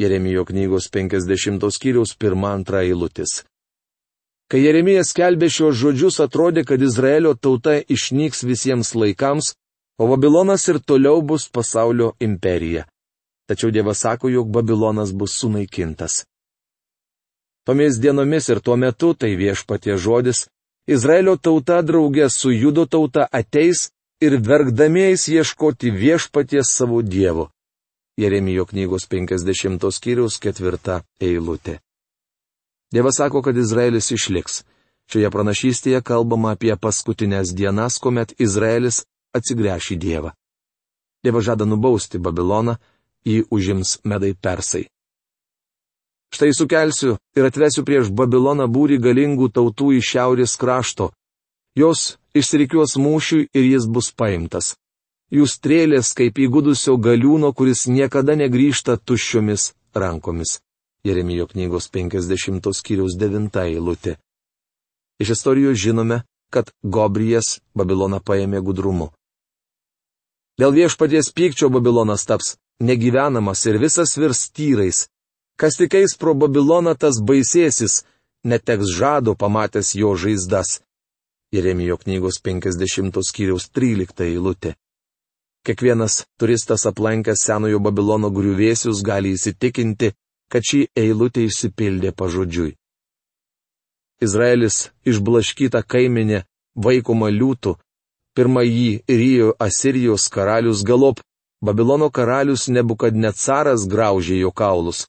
Jeremijo 0.00 0.46
knygos 0.48 0.86
50 0.88 1.66
skyriaus 1.76 2.14
1-2 2.16 2.80
eilutis. 2.86 3.42
Kai 4.48 4.62
Jeremijas 4.64 5.12
skelbė 5.12 5.50
šios 5.52 5.76
žodžius, 5.76 6.16
atrodė, 6.24 6.64
kad 6.64 6.80
Izraelio 6.80 7.34
tauta 7.36 7.76
išnyks 7.76 8.40
visiems 8.48 8.94
laikams, 8.96 9.52
o 10.00 10.08
Babilonas 10.08 10.64
ir 10.72 10.80
toliau 10.80 11.20
bus 11.20 11.46
pasaulio 11.52 12.14
imperija. 12.18 12.86
Tačiau 13.46 13.70
Dievas 13.70 14.00
sako, 14.00 14.32
jog 14.32 14.48
Babilonas 14.48 15.12
bus 15.12 15.36
sunaikintas. 15.36 16.24
Tomis 17.68 18.00
dienomis 18.00 18.48
ir 18.48 18.64
tuo 18.64 18.80
metu, 18.80 19.12
tai 19.14 19.36
viešpatie 19.36 20.00
žodis, 20.00 20.46
Izraelio 20.88 21.36
tauta 21.36 21.82
draugė 21.84 22.32
su 22.32 22.48
judo 22.50 22.88
tauta 22.88 23.28
ateis 23.30 23.90
ir 24.20 24.36
verkdamėjais 24.36 25.28
ieškoti 25.32 25.90
viešpaties 25.90 26.74
savo 26.76 27.00
dievo. 27.02 27.48
Jeremijo 28.20 28.66
knygos 28.68 29.06
50 29.08 29.86
skyriaus 29.96 30.36
ketvirta 30.38 31.00
eilutė. 31.20 31.78
Dievas 32.92 33.16
sako, 33.16 33.40
kad 33.42 33.56
Izraelis 33.56 34.10
išliks. 34.12 34.64
Šioje 35.10 35.30
pranašystėje 35.30 36.02
kalbama 36.06 36.52
apie 36.54 36.74
paskutinės 36.76 37.54
dienas, 37.56 37.98
kuomet 37.98 38.34
Izraelis 38.38 39.04
atsigręš 39.34 39.92
į 39.94 39.96
Dievą. 40.04 40.32
Dievas 41.24 41.46
žada 41.46 41.66
nubausti 41.66 42.18
Babiloną, 42.18 42.76
jį 43.26 43.44
užims 43.50 43.98
medai 44.04 44.34
persai. 44.34 44.84
Štai 46.30 46.52
sukelsiu 46.54 47.16
ir 47.36 47.48
atvesiu 47.48 47.82
prieš 47.86 48.10
Babiloną 48.14 48.68
būrį 48.70 49.00
galingų 49.02 49.50
tautų 49.54 49.96
iš 49.98 50.12
šiaurės 50.12 50.54
krašto. 50.60 51.10
Jos 51.78 52.16
išsirikiuos 52.34 52.96
mūšiui 52.98 53.48
ir 53.54 53.66
jis 53.66 53.86
bus 53.86 54.10
paimtas. 54.12 54.74
Jų 55.30 55.46
strėlės 55.46 56.10
kaip 56.18 56.40
įgudusio 56.42 56.96
galiūno, 56.98 57.52
kuris 57.54 57.86
niekada 57.86 58.34
negrįžta 58.34 58.96
tuščiomis 58.98 59.70
rankomis. 59.94 60.58
Jeremijo 61.06 61.46
knygos 61.52 61.86
50 61.94 62.66
skyriaus 62.74 63.14
9 63.20 63.62
eilutė. 63.62 64.16
Iš 65.22 65.30
istorijos 65.36 65.78
žinome, 65.78 66.24
kad 66.50 66.72
Gobrijas 66.82 67.60
Babiloną 67.76 68.18
paėmė 68.20 68.60
gudrumu. 68.66 69.12
Dėl 70.58 70.74
viešpaties 70.74 71.30
pykčio 71.32 71.70
Babilonas 71.70 72.26
taps 72.26 72.56
negyvenamas 72.82 73.64
ir 73.70 73.78
visas 73.78 74.16
virs 74.18 74.48
tyrais, 74.50 75.06
Kas 75.60 75.76
tik 75.76 75.92
eis 75.94 76.14
pro 76.16 76.32
Babiloną, 76.32 76.94
tas 76.96 77.18
baisėsis, 77.20 77.98
neteks 78.48 78.94
žado 78.96 79.34
pamatęs 79.36 79.90
jo 79.92 80.14
žaizdas. 80.16 80.78
Jeremijo 81.52 81.96
knygos 81.96 82.38
50 82.44 83.22
skyriaus 83.26 83.64
13 83.74 84.22
eilutė. 84.24 84.76
Kiekvienas 85.66 86.24
turistas 86.38 86.86
aplankęs 86.86 87.42
senojo 87.46 87.80
Babilono 87.82 88.30
griuvėsius 88.30 89.02
gali 89.02 89.34
įsitikinti, 89.34 90.12
kad 90.50 90.62
šį 90.62 90.84
eilutę 90.96 91.42
išsipildė 91.48 92.14
pažodžiui. 92.14 92.76
Izraelis 94.22 94.90
išblaškyta 95.10 95.82
kaiminė 95.82 96.44
vaikoma 96.86 97.32
liūtų, 97.34 97.74
pirmą 98.38 98.62
jį 98.68 99.02
ryjo 99.08 99.52
Asirijos 99.58 100.28
karalius 100.30 100.86
galop, 100.86 101.20
Babilono 101.60 102.08
karalius 102.14 102.68
nebukad 102.70 103.18
net 103.18 103.36
caras 103.36 103.84
graužė 103.90 104.38
jo 104.38 104.54
kaulus. 104.54 105.08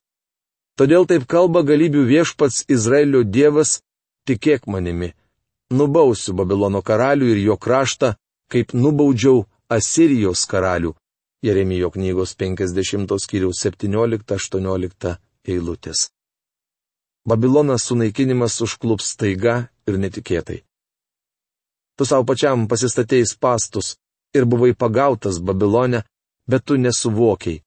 Todėl 0.75 1.05
taip 1.05 1.29
kalba 1.29 1.61
galybių 1.61 2.03
viešpats 2.09 2.65
Izraelio 2.67 3.21
Dievas, 3.23 3.79
tikėk 4.27 4.65
manimi. 4.67 5.13
Nubausiu 5.71 6.35
Babilono 6.35 6.81
karalių 6.83 7.29
ir 7.31 7.39
jo 7.45 7.55
kraštą, 7.57 8.15
kaip 8.51 8.73
nubaudžiau 8.75 9.45
Asirijos 9.71 10.43
karalių. 10.51 10.91
Jeremijo 11.41 11.89
knygos 11.89 12.35
50 12.37 13.15
skyriaus 13.23 13.63
17-18 13.65 15.15
eilutės. 15.47 16.09
Babilonas 17.25 17.87
sunaikinimas 17.87 18.59
užklups 18.61 19.15
taiga 19.17 19.55
ir 19.87 19.97
netikėtai. 19.97 20.59
Tu 21.97 22.05
savo 22.05 22.25
pačiam 22.29 22.67
pasistatėjai 22.69 23.37
pastus 23.39 23.95
ir 24.33 24.45
buvai 24.45 24.73
pagautas 24.73 25.39
Babilone, 25.39 26.03
bet 26.49 26.65
tu 26.65 26.77
nesuvokiai. 26.77 27.61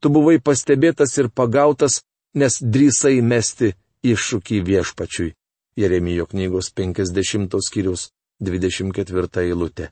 Tu 0.00 0.10
buvai 0.10 0.36
pastebėtas 0.40 1.16
ir 1.20 1.30
pagautas, 1.30 2.02
nes 2.34 2.58
drįsai 2.60 3.22
mesti 3.22 3.72
iššūkį 4.04 4.60
viešpačiui. 4.68 5.34
Jeremijo 5.76 6.26
knygos 6.26 6.70
50 6.74 7.58
skyrius 7.66 8.10
24 8.40 9.42
eilutė. 9.42 9.90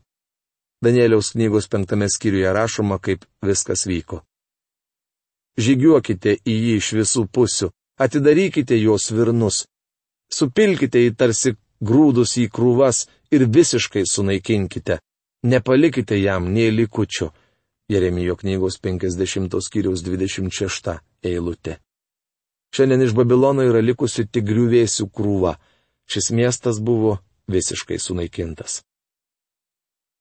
Danieliaus 0.82 1.32
knygos 1.34 1.68
penktame 1.68 2.08
skyriuje 2.10 2.52
rašoma, 2.52 2.98
kaip 2.98 3.24
viskas 3.42 3.86
vyko. 3.86 4.22
Žygiuokite 5.58 6.38
į 6.42 6.54
jį 6.54 6.76
iš 6.80 6.88
visų 6.98 7.26
pusių, 7.28 7.68
atidarykite 7.98 8.78
jos 8.80 9.10
virnus, 9.12 9.66
supilkite 10.32 11.02
į 11.06 11.12
tarsi 11.18 11.54
grūdus 11.82 12.38
į 12.40 12.48
krūvas 12.50 13.06
ir 13.34 13.46
visiškai 13.46 14.04
sunaikinkite, 14.08 14.98
nepalikite 15.44 16.18
jam 16.18 16.50
nei 16.54 16.70
likučio. 16.70 17.32
Jeremijo 17.90 18.36
knygos 18.40 18.78
50 18.80 19.58
skyriaus 19.60 20.02
26 20.06 20.94
eilutė. 21.26 21.76
Šiandien 22.72 23.02
iš 23.04 23.12
Babilono 23.12 23.66
yra 23.68 23.82
likusi 23.84 24.24
tik 24.24 24.46
griuvėsių 24.48 25.10
krūva. 25.12 25.58
Šis 26.12 26.28
miestas 26.30 26.76
buvo 26.80 27.16
visiškai 27.48 27.96
sunaikintas. 27.96 28.82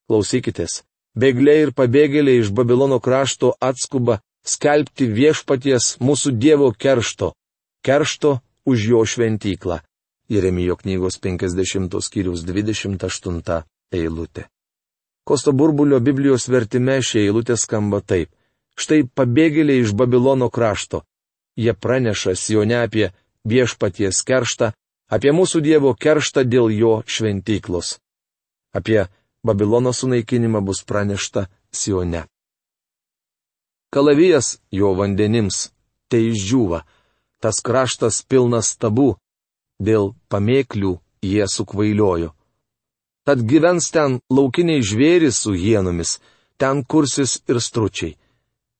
Klausykitės, 0.07 0.83
bėgliai 1.19 1.65
ir 1.65 1.71
pabėgėliai 1.75 2.39
iš 2.39 2.51
Babilono 2.55 3.00
krašto 3.03 3.51
atskuba 3.60 4.21
skelbti 4.48 5.10
viešpaties 5.12 5.98
mūsų 6.00 6.31
Dievo 6.39 6.71
keršto, 6.71 7.33
keršto 7.83 8.38
už 8.63 8.88
jo 8.93 9.03
šventyklą. 9.03 9.81
Jeremijo 10.31 10.77
knygos 10.79 11.19
50 11.19 12.00
skyrius 12.07 12.45
28 12.48 13.63
eilutė. 13.91 14.48
Kosto 15.27 15.51
burbulio 15.51 16.00
Biblijos 16.00 16.48
vertime 16.48 17.01
šie 17.03 17.25
eilutė 17.27 17.57
skamba 17.60 18.00
taip. 18.00 18.31
Štai 18.79 19.03
pabėgėliai 19.03 19.83
iš 19.83 19.91
Babilono 19.91 20.48
krašto. 20.50 21.03
Jie 21.60 21.75
praneša 21.75 22.38
Sione 22.39 22.79
apie 22.79 23.12
viešpaties 23.43 24.24
kerštą, 24.24 24.71
apie 25.12 25.34
mūsų 25.36 25.62
Dievo 25.62 25.91
kerštą 25.94 26.46
dėl 26.48 26.72
jo 26.72 26.94
šventyklos. 27.06 28.00
Apie 28.72 29.10
Babilono 29.44 29.91
sunaikinimą 29.94 30.62
bus 30.63 30.84
pranešta 30.88 31.48
Sione. 31.72 32.27
Kalavijas 33.91 34.62
jo 34.72 34.94
vandenims 34.96 35.72
tai 36.12 36.27
išdžiūva, 36.32 36.84
tas 37.44 37.60
kraštas 37.63 38.22
pilnas 38.27 38.74
stabų, 38.75 39.15
dėl 39.80 40.13
pamėklių 40.32 40.94
jie 41.25 41.48
sukvailiojo. 41.48 42.32
Tad 43.25 43.44
gyvens 43.48 43.91
ten 43.94 44.20
laukiniai 44.30 44.84
žvėris 44.84 45.39
su 45.44 45.53
hienomis, 45.53 46.20
ten 46.58 46.84
kursis 46.84 47.39
ir 47.50 47.62
stručiai. 47.62 48.18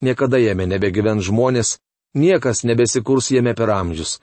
Niekada 0.02 0.38
jame 0.42 0.66
nebegyvens 0.66 1.28
žmonės, 1.28 1.78
niekas 2.14 2.64
nebesikurs 2.66 3.30
jame 3.30 3.54
per 3.54 3.70
amžius. 3.70 4.18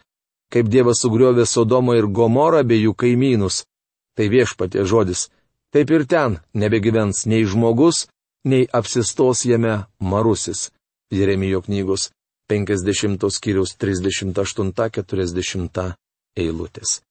Kaip 0.49 0.69
Dievas 0.73 1.03
sugriovė 1.03 1.45
Sodomą 1.45 1.99
ir 1.99 2.07
Gomorą 2.07 2.63
bei 2.65 2.81
jų 2.81 2.95
kaimynus, 2.97 3.65
tai 4.17 4.31
viešpatė 4.33 4.85
žodis 4.85 5.27
taip 5.71 5.91
ir 5.91 6.05
ten 6.05 6.39
nebegyvens 6.53 7.25
nei 7.29 7.45
žmogus, 7.45 8.07
nei 8.45 8.67
apsistos 8.79 9.45
jame 9.45 9.85
marusis. 9.99 10.71
Jeremijo 11.11 11.61
knygos 11.61 12.11
50 12.49 13.29
skyriaus 13.29 13.77
38-40 13.77 15.93
eilutės. 16.37 17.01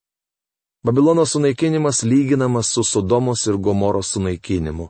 Babilono 0.86 1.26
sunaikinimas 1.26 2.02
lyginamas 2.02 2.66
su 2.74 2.84
Sodomos 2.84 3.46
ir 3.46 3.56
Gomoros 3.56 4.06
sunaikinimu. 4.14 4.88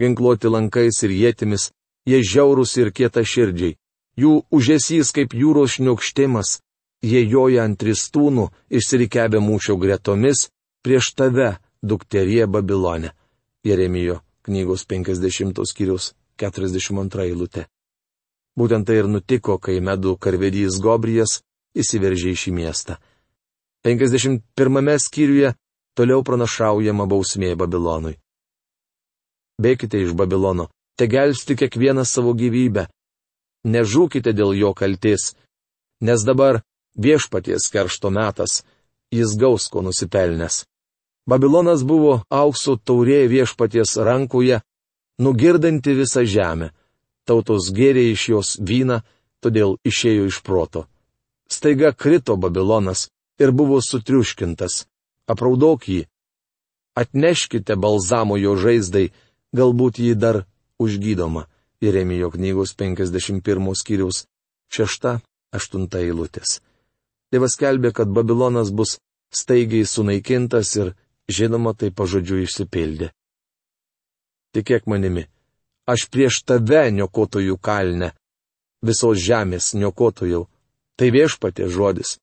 Ginkluoti 0.00 0.48
lankais 0.48 1.02
ir 1.02 1.10
jėtimis, 1.10 1.70
jie 2.06 2.22
žiaurūs 2.22 2.76
ir 2.78 2.92
kieta 2.94 3.24
širdžiai, 3.26 3.76
jų 4.18 4.42
užesys 4.50 5.12
kaip 5.14 5.34
jūros 5.34 5.70
šniokštimas, 5.78 6.60
jie 7.04 7.24
joja 7.28 7.64
ant 7.68 7.82
ristūnų, 7.84 8.48
išsirikebė 8.72 9.40
mūšio 9.44 9.76
gretomis, 9.80 10.48
prieš 10.84 11.12
tave, 11.18 11.54
dukterie 11.82 12.46
Babilone. 12.46 13.12
Jeremijo 13.64 14.20
knygos 14.44 14.84
50 14.88 15.64
skyrius 15.64 16.12
42 16.40 17.28
eilutė. 17.28 17.66
Būtent 18.58 18.86
tai 18.86 19.00
ir 19.00 19.08
nutiko, 19.10 19.58
kai 19.58 19.80
medų 19.80 20.16
karvedys 20.20 20.78
Gobrijas 20.82 21.40
įsiveržė 21.74 22.34
į 22.34 22.40
šį 22.42 22.52
miestą. 22.54 22.98
51 23.84 24.98
skyriuje 25.02 25.54
toliau 25.96 26.22
pranašaujama 26.24 27.06
bausmė 27.10 27.54
Babilonui. 27.58 28.16
Bėkite 29.60 30.00
iš 30.02 30.14
Babilono, 30.18 30.68
te 30.98 31.06
gelbsti 31.10 31.56
kiekvieną 31.56 32.04
savo 32.06 32.34
gyvybę. 32.34 32.86
Nežūkite 33.64 34.34
dėl 34.36 34.54
jo 34.58 34.74
kalties, 34.76 35.32
nes 36.04 36.24
dabar 36.26 36.60
viešpaties 36.94 37.70
keršto 37.72 38.10
metas, 38.10 38.62
jis 39.10 39.36
gaus 39.38 39.68
ko 39.68 39.82
nusipelnęs. 39.82 40.64
Babilonas 41.26 41.84
buvo 41.84 42.22
aukso 42.28 42.76
taurė 42.76 43.24
viešpaties 43.28 43.96
rankoje, 43.96 44.60
nugirdanti 45.18 45.94
visą 45.96 46.24
žemę. 46.28 46.70
Tautos 47.24 47.70
gėrė 47.72 48.10
iš 48.12 48.28
jos 48.28 48.48
vyną, 48.60 49.00
todėl 49.40 49.78
išėjo 49.88 50.26
iš 50.28 50.42
proto. 50.44 50.84
Staiga 51.48 51.92
krito 51.92 52.36
Babilonas 52.36 53.08
ir 53.40 53.52
buvo 53.52 53.80
sutriuškintas. 53.80 54.84
Apraudok 55.26 55.88
jį. 55.88 56.02
Atneškite 56.94 57.76
balzamo 57.80 58.36
jo 58.36 58.54
žaizdai, 58.60 59.10
galbūt 59.56 59.98
jį 59.98 60.14
dar 60.14 60.44
užgydoma. 60.78 61.48
Jeremijo 61.80 62.30
knygos 62.30 62.76
51 62.76 63.74
skyriaus 63.80 64.26
6-8 64.72 65.98
eilutės. 66.00 66.60
Dievas 67.34 67.56
kelbė, 67.58 67.90
kad 67.90 68.12
Babilonas 68.14 68.70
bus 68.70 69.00
staigiai 69.34 69.82
sunaikintas 69.90 70.68
ir 70.78 70.92
žinoma, 71.26 71.72
tai 71.74 71.90
pažodžiu 71.90 72.44
išsipildė. 72.44 73.08
Tikėk 74.54 74.86
manimi, 74.86 75.24
aš 75.90 76.06
prieš 76.14 76.44
tave 76.46 76.84
niokotojų 76.94 77.56
kalne, 77.58 78.12
visos 78.86 79.18
žemės 79.18 79.72
niokotojau, 79.74 80.44
tai 80.94 81.10
viešpatė 81.10 81.66
žodis. 81.74 82.20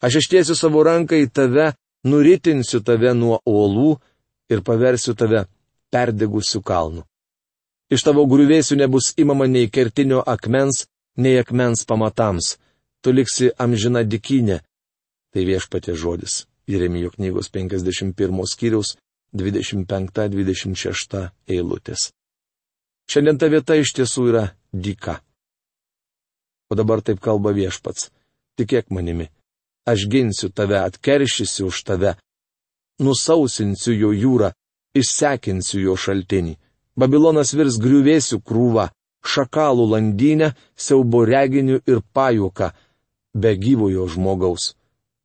Aš 0.00 0.22
ištiesiu 0.22 0.56
savo 0.56 0.80
ranką 0.86 1.18
į 1.20 1.28
tave, 1.28 1.74
nuritinsiu 2.08 2.80
tave 2.80 3.12
nuo 3.12 3.42
uolų 3.44 3.98
ir 4.48 4.64
paversiu 4.64 5.12
tave 5.18 5.44
perdegusių 5.92 6.62
kalnų. 6.64 7.04
Iš 7.92 8.04
tavo 8.04 8.24
grūvėsių 8.32 8.80
nebus 8.80 9.12
imama 9.20 9.44
nei 9.44 9.68
kertinio 9.68 10.22
akmens, 10.24 10.86
nei 11.20 11.36
akmens 11.40 11.84
pamatams, 11.88 12.56
tu 13.02 13.12
liksi 13.12 13.50
amžina 13.58 14.02
dikinė. 14.04 14.60
Tai 15.32 15.42
viešpatė 15.44 15.94
žodis. 15.94 16.46
Jeremijo 16.68 17.10
knygos 17.14 17.48
51 17.52 18.44
skyriaus 18.48 18.96
25-26 19.34 21.28
eilutės. 21.48 22.12
Šiandien 23.08 23.38
ta 23.40 23.48
vieta 23.48 23.76
iš 23.76 23.94
tiesų 23.96 24.28
yra 24.28 24.44
dyka. 24.72 25.20
O 26.68 26.76
dabar 26.76 27.00
taip 27.00 27.20
kalba 27.24 27.54
viešpats. 27.56 28.10
Tikėk 28.60 28.90
manimi. 28.92 29.30
Aš 29.88 30.04
ginsiu 30.12 30.50
tave, 30.52 30.76
atkeršysiu 30.84 31.70
už 31.72 31.82
tave. 31.88 32.16
Nusausinsiu 33.00 33.94
jo 33.94 34.10
jūrą, 34.12 34.52
išsekinsiu 34.92 35.80
jo 35.86 35.94
šaltinį. 35.96 36.58
Babilonas 36.98 37.54
virs 37.56 37.78
griuvėsių 37.80 38.40
krūva, 38.44 38.90
šakalų 39.24 39.86
landynę, 39.94 40.52
siaubo 40.76 41.22
reginių 41.24 41.80
ir 41.86 42.02
pajuoką, 42.12 42.72
be 43.34 43.56
gyvojo 43.56 44.08
žmogaus. 44.08 44.74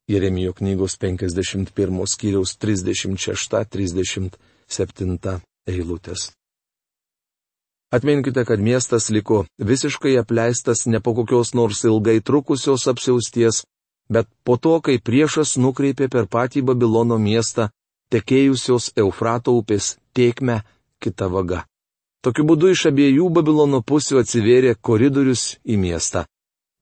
Jeremijo 0.08 0.54
knygos 0.54 0.98
51 1.00 2.08
skyriaus 2.08 2.58
36-37 2.60 5.40
eilutės. 5.68 6.32
Atminkite, 7.94 8.46
kad 8.46 8.60
miestas 8.60 9.10
liko 9.10 9.46
visiškai 9.58 10.18
apleistas 10.18 10.86
ne 10.86 11.00
po 11.00 11.14
kokios 11.14 11.54
nors 11.54 11.84
ilgai 11.84 12.22
trukusios 12.22 12.88
apsiausties, 12.88 13.64
bet 14.10 14.28
po 14.44 14.58
to, 14.58 14.82
kai 14.82 15.00
priešas 15.00 15.58
nukreipė 15.62 16.10
per 16.10 16.28
patį 16.28 16.62
Babilono 16.68 17.18
miestą 17.22 17.70
tekėjusios 18.12 18.92
Eufrato 18.98 19.54
upės 19.58 19.98
tiekme 20.14 20.64
kitą 21.00 21.30
vagą. 21.30 21.64
Tokiu 22.26 22.44
būdu 22.50 22.74
iš 22.74 22.88
abiejų 22.90 23.30
Babilono 23.30 23.82
pusių 23.82 24.20
atsivėrė 24.24 24.76
koridorius 24.82 25.58
į 25.64 25.78
miestą. 25.78 26.26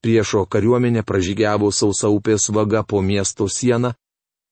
Priešo 0.01 0.47
kariuomenė 0.49 1.03
pražygiavo 1.05 1.69
sausa 1.69 2.09
upės 2.09 2.49
vaga 2.49 2.81
po 2.83 3.01
miesto 3.05 3.45
sieną 3.45 3.93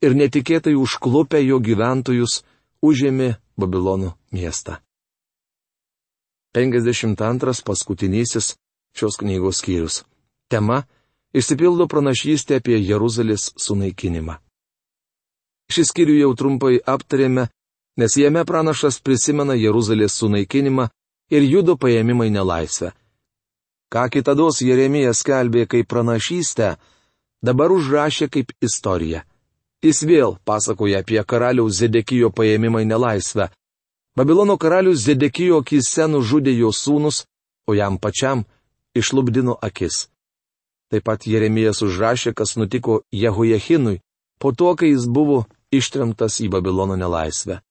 ir 0.06 0.14
netikėtai 0.16 0.76
užklupę 0.78 1.42
jo 1.42 1.58
gyventojus 1.60 2.44
užėmė 2.86 3.36
Babilonų 3.60 4.14
miestą. 4.32 4.78
52 6.56 7.64
paskutinysis 7.66 8.56
šios 8.94 9.18
knygos 9.18 9.62
skyrius. 9.62 10.04
Tema- 10.50 10.84
išsipildo 11.40 11.86
pranašystė 11.88 12.62
apie 12.62 12.78
Jeruzalės 12.78 13.52
sunaikinimą. 13.58 14.38
Šį 15.70 15.84
skyrių 15.90 16.16
jau 16.20 16.32
trumpai 16.34 16.80
aptarėme, 16.86 17.50
nes 17.98 18.16
jame 18.18 18.46
pranašas 18.46 19.02
prisimena 19.02 19.54
Jeruzalės 19.54 20.14
sunaikinimą 20.18 20.90
ir 21.30 21.42
judo 21.42 21.76
paėmimą 21.78 22.26
į 22.30 22.32
nelaisvę. 22.38 22.94
Ką 23.90 24.06
kitados 24.14 24.62
Jeremijas 24.62 25.24
skelbė 25.24 25.66
kaip 25.66 25.88
pranašystę, 25.90 26.76
dabar 27.42 27.72
užrašė 27.74 28.30
kaip 28.30 28.54
istoriją. 28.62 29.24
Jis 29.82 30.04
vėl 30.04 30.36
pasakoja 30.46 31.00
apie 31.02 31.22
karaliaus 31.24 31.80
Zedekijo 31.80 32.30
paėmimą 32.36 32.84
į 32.84 32.90
nelaisvę. 32.92 33.50
Babilono 34.16 34.58
karalius 34.62 35.06
Zedekijo 35.08 35.62
akise 35.64 36.06
nužudė 36.12 36.54
jo 36.58 36.74
sūnus, 36.76 37.24
o 37.66 37.74
jam 37.74 37.98
pačiam 37.98 38.44
išlubdino 38.94 39.56
akis. 39.62 40.10
Taip 40.90 41.06
pat 41.06 41.26
Jeremijas 41.26 41.82
užrašė, 41.86 42.34
kas 42.34 42.58
nutiko 42.58 43.02
Jehojechinui, 43.14 44.02
po 44.42 44.52
to, 44.52 44.76
kai 44.76 44.92
jis 44.92 45.06
buvo 45.06 45.46
ištremtas 45.72 46.40
į 46.42 46.50
Babilono 46.50 46.98
nelaisvę. 46.98 47.62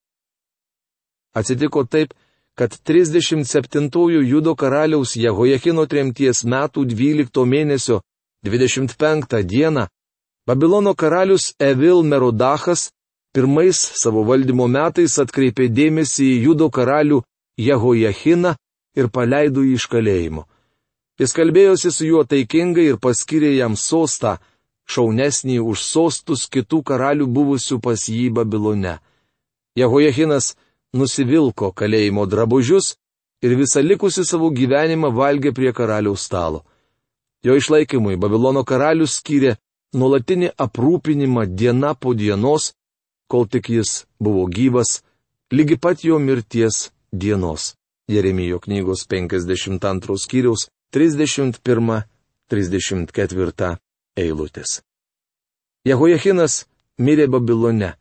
Atsitiko 1.35 1.85
taip, 1.85 2.15
kad 2.59 2.75
37-ųjų 2.91 4.25
judo 4.27 4.57
karaliaus 4.59 5.15
Jehojechino 5.17 5.87
tremties 5.87 6.43
metų 6.43 6.85
12 6.91 7.47
mėnesio 7.47 8.01
25 8.47 9.43
dieną 9.47 9.87
Babilono 10.49 10.95
karalius 10.95 11.53
Evil 11.61 12.03
Merodachas 12.03 12.89
pirmais 13.35 13.79
savo 14.03 14.25
valdymo 14.25 14.67
metais 14.67 15.19
atkreipė 15.23 15.69
dėmesį 15.69 16.25
į 16.35 16.39
judo 16.47 16.71
karalių 16.71 17.19
Jehojechiną 17.61 18.55
ir 18.99 19.11
paleido 19.15 19.63
jį 19.63 19.75
iš 19.79 19.87
kalėjimo. 19.93 20.47
Jis 21.21 21.35
kalbėjosi 21.37 21.93
su 21.93 22.07
juo 22.07 22.23
taikingai 22.25 22.87
ir 22.89 22.99
paskyrė 23.03 23.51
jam 23.57 23.77
sostą, 23.77 24.39
šaunesnį 24.89 25.59
už 25.61 25.83
sostus 25.85 26.47
kitų 26.49 26.81
karalių 26.91 27.27
buvusių 27.27 27.79
pas 27.85 28.09
jį 28.09 28.31
Babilone. 28.39 28.97
Jehojechinas 29.77 30.55
nusivilko 30.95 31.73
kalėjimo 31.73 32.27
drabužius 32.27 32.97
ir 33.43 33.57
visą 33.59 33.81
likusi 33.85 34.25
savo 34.25 34.51
gyvenimą 34.51 35.11
valgė 35.15 35.53
prie 35.55 35.73
karaliaus 35.73 36.23
stalo. 36.27 36.65
Jo 37.45 37.57
išlaikymui 37.57 38.17
Babilono 38.17 38.65
karalius 38.65 39.13
skyrė 39.21 39.57
nuolatinį 39.95 40.49
aprūpinimą 40.59 41.47
diena 41.47 41.95
po 41.95 42.15
dienos, 42.15 42.73
kol 43.31 43.47
tik 43.47 43.69
jis 43.71 44.07
buvo 44.21 44.47
gyvas, 44.47 45.03
lygi 45.53 45.77
pat 45.79 46.05
jo 46.05 46.19
mirties 46.19 46.91
dienos. 47.13 47.75
Jeremijo 48.09 48.59
knygos 48.59 49.07
52 49.07 50.19
skyriaus 50.19 50.69
31-34 50.97 53.77
eilutės. 54.17 54.83
Jehojachinas 55.85 56.67
mirė 56.99 57.27
Babilone. 57.29 57.95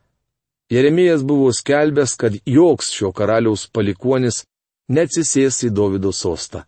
Jeremijas 0.69 1.23
buvo 1.23 1.53
skelbęs, 1.53 2.15
kad 2.15 2.33
joks 2.45 2.91
šio 2.91 3.11
karaliaus 3.15 3.67
palikuonis 3.71 4.43
neatsisės 4.91 5.63
į 5.67 5.71
Davido 5.75 6.11
sostą. 6.11 6.63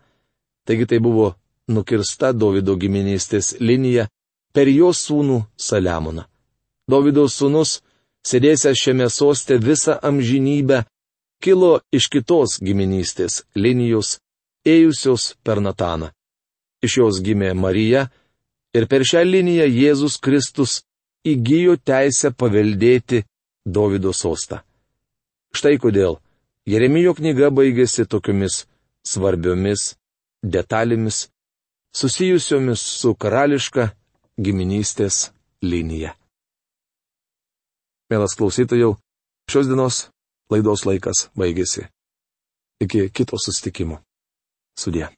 Taigi 0.67 0.85
tai 0.87 0.99
buvo 1.03 1.33
nukirsta 1.67 2.31
Davido 2.33 2.75
giminystės 2.79 3.57
linija 3.59 4.07
per 4.53 4.71
jo 4.71 4.93
sūnų 4.95 5.41
Saliamoną. 5.59 6.23
Davido 6.89 7.27
sūnus, 7.27 7.79
sėdėsęs 8.25 8.79
šiame 8.79 9.09
soste 9.11 9.59
visą 9.59 9.99
amžinybę, 10.09 10.85
kilo 11.43 11.79
iš 11.91 12.07
kitos 12.13 12.57
giminystės 12.63 13.43
linijos, 13.55 14.17
ėjusios 14.65 15.35
per 15.43 15.61
Nataną. 15.61 16.09
Iš 16.83 16.97
jos 17.01 17.19
gimė 17.23 17.51
Marija, 17.53 18.07
ir 18.73 18.87
per 18.87 19.03
šią 19.03 19.25
liniją 19.27 19.67
Jėzus 19.67 20.15
Kristus 20.23 20.79
įgyjo 21.27 21.75
teisę 21.83 22.31
paveldėti 22.31 23.25
Davido 23.65 24.13
sostą. 24.13 24.61
Štai 25.55 25.77
kodėl 25.81 26.19
Jeremijo 26.69 27.15
knyga 27.17 27.49
baigėsi 27.49 28.05
tokiomis 28.05 28.63
svarbiomis 29.07 29.95
detalėmis, 30.43 31.27
susijusiomis 31.95 32.79
su 33.01 33.15
karališka 33.15 33.89
giminystės 34.39 35.29
linija. 35.61 36.13
Mielas 38.09 38.37
klausytojau, 38.37 38.95
šios 39.51 39.69
dienos 39.69 40.07
laidos 40.49 40.85
laikas 40.85 41.27
baigėsi. 41.37 41.87
Iki 42.81 43.09
kito 43.13 43.37
sustikimo. 43.37 43.99
Sudė. 44.79 45.09